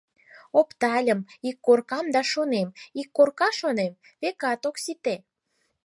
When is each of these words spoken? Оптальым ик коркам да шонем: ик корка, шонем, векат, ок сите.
Оптальым 0.59 1.19
ик 1.49 1.57
коркам 1.65 2.05
да 2.15 2.21
шонем: 2.31 2.69
ик 2.99 3.07
корка, 3.17 3.49
шонем, 3.59 3.93
векат, 4.21 4.61
ок 4.69 4.75
сите. 4.83 5.15